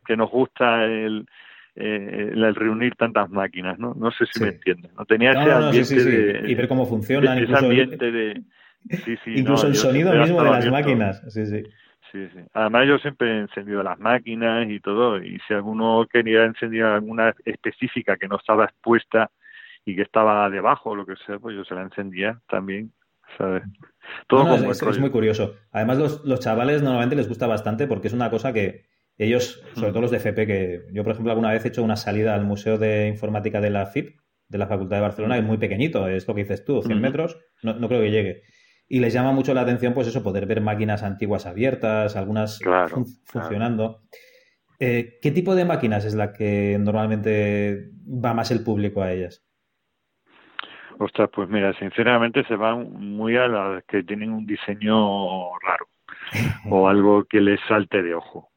[0.05, 1.27] que, nos gusta el,
[1.75, 3.95] eh, el reunir tantas máquinas, ¿no?
[3.95, 4.93] No sé si me entiendes.
[4.95, 8.43] No tenía ese ambiente de, y ver cómo funcionan, incluso ambiente de
[9.27, 11.23] incluso el sonido mismo de las máquinas.
[11.33, 11.63] Sí, sí.
[12.11, 12.41] Sí, sí.
[12.55, 17.35] Además yo siempre he encendido las máquinas y todo, y si alguno quería encender alguna
[17.45, 19.31] específica que no estaba expuesta
[19.85, 22.93] y que estaba debajo o lo que sea, pues yo se la encendía también,
[23.37, 23.63] ¿sabes?
[24.27, 25.57] Todo es, muy curioso.
[25.71, 28.87] Además los, los chavales normalmente les gusta bastante porque es una cosa que
[29.19, 29.93] ellos, sobre mm.
[29.93, 32.45] todo los de FP, que yo por ejemplo alguna vez he hecho una salida al
[32.45, 36.27] Museo de Informática de la FIP, de la Facultad de Barcelona, es muy pequeñito, es
[36.27, 38.43] lo que dices tú, 100 metros, no, no creo que llegue
[38.89, 42.59] y les llama mucho la atención, pues eso, poder ver máquinas antiguas abiertas, algunas
[43.25, 44.03] funcionando.
[44.81, 49.45] Eh, ¿Qué tipo de máquinas es la que normalmente va más el público a ellas?
[50.99, 55.87] Ostras, pues mira, sinceramente se van muy a las que tienen un diseño raro
[56.71, 58.51] o algo que les salte de ojo,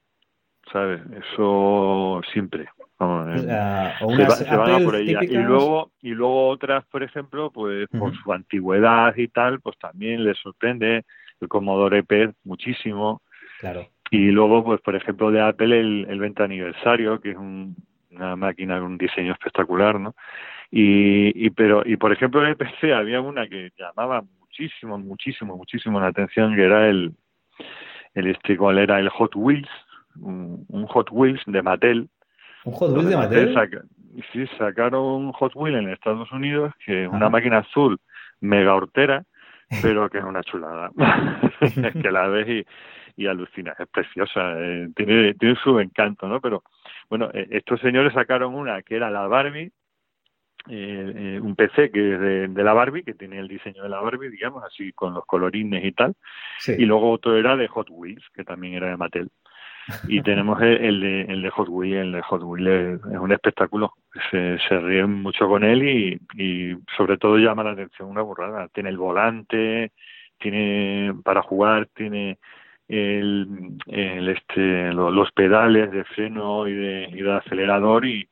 [0.72, 1.02] ¿sabes?
[1.12, 2.68] Eso siempre.
[2.98, 5.20] se, van a por ella.
[5.24, 10.24] Y luego, y luego otras, por ejemplo, pues por su antigüedad y tal, pues también
[10.24, 11.06] les sorprende
[11.40, 13.22] el Commodore PET muchísimo.
[13.60, 13.88] Claro.
[14.10, 17.38] Y luego, pues por ejemplo, de Apple el, el 20 aniversario, que es
[18.12, 20.16] una máquina con un diseño espectacular, ¿no?
[20.70, 25.58] Y, y, pero, y por ejemplo en el PC había una que llamaba muchísimo, muchísimo,
[25.58, 27.14] muchísimo la atención, que era el,
[28.14, 29.00] el este, ¿cuál era?
[29.00, 29.70] El Hot Wheels,
[30.20, 32.10] un, Hot Wheels de Mattel.
[32.66, 33.56] ¿Un Hot Wheels de Mattel?
[34.34, 38.00] sí, sacaron un Hot Wheels en Estados Unidos, que es una máquina azul
[38.42, 39.24] mega hortera,
[39.82, 40.92] pero que es una chulada.
[42.02, 42.66] que la ves y,
[43.16, 46.40] y alucinas, es preciosa, eh, tiene, tiene su encanto, ¿no?
[46.42, 46.64] Pero
[47.10, 49.72] bueno, eh, estos señores sacaron una que era la Barbie,
[50.70, 52.20] eh, eh un PC que es
[52.54, 55.84] de, la Barbie, que tiene el diseño de la Barbie, digamos, así con los colorines
[55.84, 56.16] y tal.
[56.68, 59.30] Y luego otro era de Hot Wheels, que también era de Mattel
[60.08, 63.94] y tenemos el, de, el de Hot Wheels, el de Hot Wheels es, un espectáculo,
[64.30, 68.68] se, se ríen mucho con él y, y sobre todo llama la atención una burrada,
[68.70, 69.92] tiene el volante,
[70.38, 72.40] tiene para jugar, tiene
[72.92, 78.28] el, el este los, pedales de freno y de, y de acelerador y,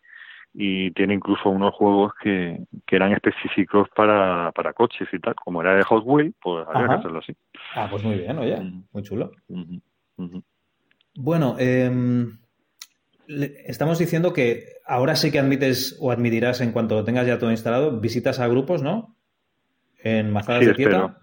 [0.53, 5.61] y tiene incluso unos juegos que, que eran específicos para, para coches y tal, como
[5.61, 7.33] era de Hot Wheels, pues había que hacerlo así.
[7.73, 8.57] Ah, pues muy bien, oye,
[8.91, 9.31] muy chulo.
[11.15, 12.37] Bueno, em,
[13.65, 17.97] estamos diciendo que ahora sí que admites o admitirás en cuanto tengas ya todo instalado
[18.01, 19.15] visitas a grupos, ¿no?
[20.03, 21.17] En Mazadas de Tieta.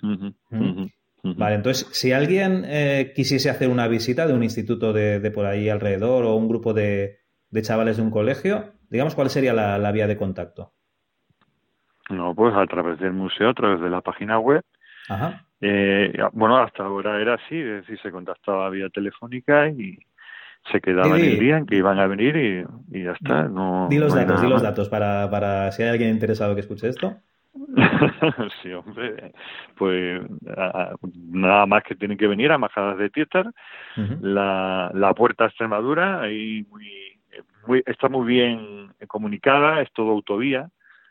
[1.34, 5.68] Vale, entonces, si alguien eh, quisiese hacer una visita de un instituto de, por ahí
[5.68, 7.18] alrededor o un grupo de,
[7.62, 10.72] chavales de un colegio, digamos, ¿cuál sería la, vía de contacto?
[12.10, 14.62] No, pues a través del museo, a través de la página web.
[15.08, 15.44] Ajá.
[15.60, 19.98] Eh, bueno, hasta ahora era así, es decir, se contactaba vía telefónica y
[20.70, 22.36] se quedaban el día en que iban a venir
[22.90, 23.44] y, ya está.
[23.44, 26.88] No, di los datos, di los datos para, para si hay alguien interesado que escuche
[26.88, 27.16] esto.
[28.62, 29.32] sí, hombre,
[29.76, 30.22] pues
[31.14, 33.52] nada más que tienen que venir a Majadas de Tietar,
[34.20, 37.18] la, la puerta Extremadura, ahí muy,
[37.66, 40.68] muy, está muy bien comunicada, es todo autovía,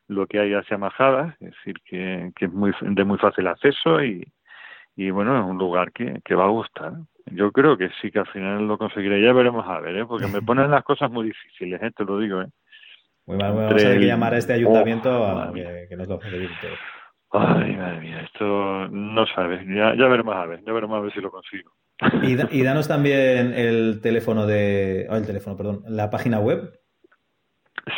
[0.07, 4.03] lo que hay hacia Majadas, es decir, que, que es muy, de muy fácil acceso
[4.03, 4.27] y,
[4.95, 6.93] y bueno, es un lugar que, que va a gustar.
[7.31, 9.21] Yo creo que sí, que al final lo conseguiré.
[9.21, 10.05] Ya veremos a ver, ¿eh?
[10.05, 11.91] porque me ponen las cosas muy difíciles, ¿eh?
[11.95, 12.41] te lo digo.
[12.41, 12.47] ¿eh?
[13.25, 16.19] Muy mal, vamos a tener que llamar a este ayuntamiento oh, a que, nos lo
[16.19, 16.29] todo.
[17.31, 19.61] Ay, madre mía, esto no sabes.
[19.67, 21.71] Ya, ya veremos a ver, ya veremos a ver si lo consigo.
[22.21, 25.07] Y, y danos también el teléfono de.
[25.09, 25.83] Oh, el teléfono, perdón.
[25.87, 26.79] La página web.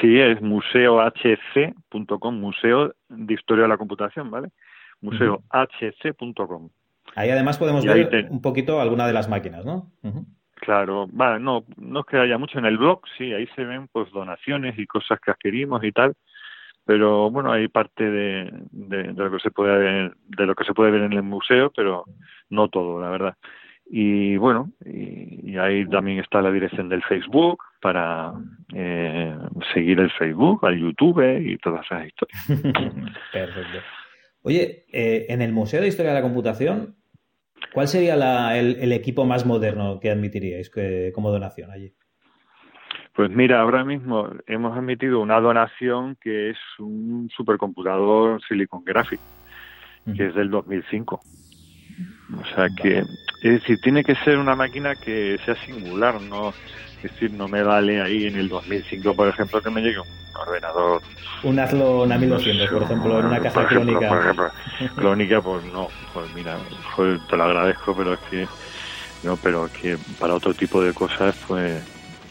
[0.02, 4.50] Sí, es museohc.com, Museo de Historia de la Computación, ¿vale?
[5.02, 6.70] museohc.com.
[7.16, 9.92] Ahí además podemos ver un poquito alguna de las máquinas, ¿no?
[10.68, 14.12] Claro, vale, no, no es que mucho en el blog, sí, ahí se ven pues
[14.12, 16.14] donaciones y cosas que adquirimos y tal,
[16.84, 20.74] pero bueno, hay parte de, de, lo que se puede ver, de lo que se
[20.74, 22.04] puede ver en el museo, pero
[22.50, 23.38] no todo, la verdad.
[23.86, 28.34] Y bueno, y, ahí también está la dirección del Facebook para
[28.76, 29.38] eh,
[29.74, 32.46] seguir el Facebook, al YouTube y todas esas historias.
[33.32, 33.80] Perfecto.
[34.42, 36.98] Oye, eh, en el Museo de Historia de la Computación,
[37.74, 40.72] ¿cuál sería el, equipo más moderno que admitiríais
[41.14, 41.94] como donación allí?
[43.16, 49.20] Pues mira, ahora mismo hemos admitido una donación que es un supercomputador Silicon Graphic,
[50.16, 51.20] que es del 2005.
[52.36, 53.08] O sea que, es
[53.42, 56.54] decir, tiene que ser una máquina que sea singular, no,
[56.98, 60.08] es decir, no me vale ahí en el 2005, por ejemplo, que me llegue un
[60.36, 61.02] ordenador.
[61.44, 64.10] Un Athlon a 1200, por ejemplo, en una clónica.
[64.10, 64.52] Por ejemplo,
[64.96, 66.58] clónica, pues no, pues mira,
[67.30, 68.48] te lo agradezco, pero es que
[69.24, 71.82] no, pero que para otro tipo de cosas, pues,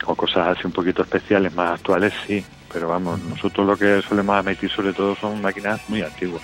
[0.04, 2.44] o cosas así un poquito especiales, más actuales, sí.
[2.72, 6.42] Pero vamos, nosotros lo que solemos emitir sobre todo son máquinas muy antiguas.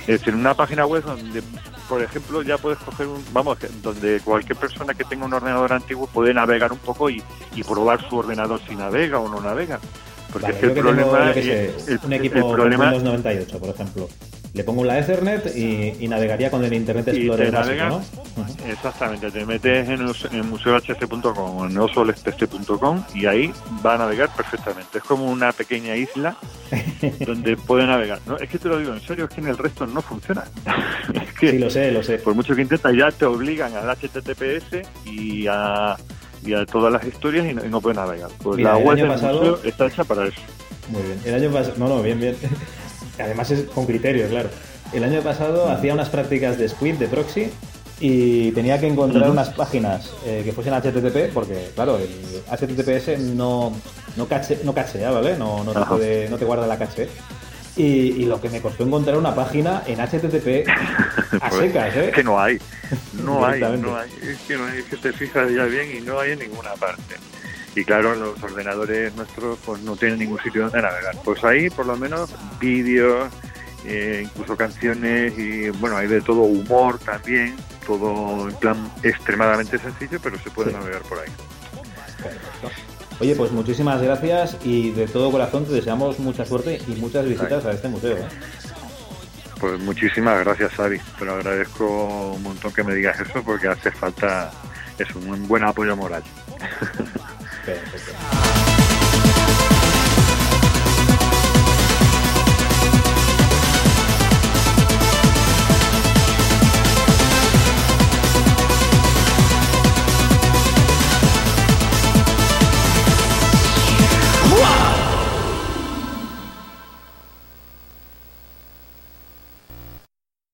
[0.00, 1.42] Es decir, una página web donde,
[1.88, 6.06] por ejemplo, ya puedes coger un, vamos, donde cualquier persona que tenga un ordenador antiguo
[6.06, 7.22] puede navegar un poco y,
[7.66, 9.80] probar su ordenador si navega o no navega.
[10.32, 14.08] Porque es que el problema, es un equipo problema, Windows 98, por ejemplo
[14.56, 18.02] le pongo la Ethernet y, navegaría con el Internet Explorer básico, ¿no?
[18.70, 20.00] Exactamente, te metes en,
[20.32, 23.52] en museohc.com o en osolespc.com y ahí
[23.84, 24.98] va a navegar perfectamente.
[24.98, 26.38] Es como una pequeña isla
[27.26, 28.18] donde puede navegar.
[28.26, 30.44] No, es que te lo digo en serio, es que en el resto no funciona.
[31.40, 32.16] sí, lo sé, lo sé.
[32.16, 35.96] Por mucho que intentas, ya te obligan al HTTPS y a,
[36.46, 38.30] y a todas las historias y no, puede navegar.
[38.42, 40.40] Pues la web del museo está hecha para eso.
[40.88, 41.20] Muy bien.
[41.26, 42.36] El año pasado, no, no, bien, bien.
[43.18, 44.50] Además es con criterio, claro.
[44.92, 47.50] El año pasado hacía unas prácticas de Squid, de proxy,
[47.98, 53.72] y tenía que encontrar unas páginas eh, que fuesen HTTP, porque claro, el HTTPS no,
[54.16, 55.36] no, cache, no cachea, ¿vale?
[55.36, 57.08] No, no, te no te guarda la caché.
[57.76, 60.66] Y, lo que me costó encontrar una página en HTTP
[61.42, 62.12] a pues, secas, ¿eh?
[62.14, 62.58] que no hay.
[63.22, 64.10] No hay, no hay.
[64.22, 66.72] Es que no hay, es que te fijas ya bien y no hay en ninguna
[66.74, 67.16] parte
[67.76, 71.14] y claro, los ordenadores nuestros pues no tienen ningún sitio donde navegar.
[71.22, 73.30] Pues ahí por lo menos vídeos,
[73.84, 77.54] eh, incluso canciones y bueno, hay de todo humor también,
[77.86, 81.28] todo en plan extremadamente sencillo, pero se puede navegar por ahí.
[83.20, 87.62] Oye, pues muchísimas gracias y de todo corazón te deseamos mucha suerte y muchas visitas
[87.66, 88.16] a este museo.
[88.16, 88.28] ¿eh?
[89.60, 90.98] Pues muchísimas gracias, Xavi.
[91.18, 94.50] Pero agradezco un montón que me digas eso porque hace falta
[94.98, 96.22] es un buen apoyo moral.
[97.66, 98.45] Perfecto.